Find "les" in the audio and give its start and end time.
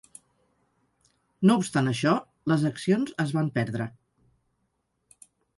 2.53-2.65